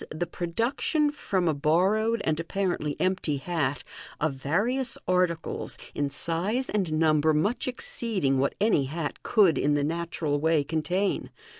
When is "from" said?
1.11-1.47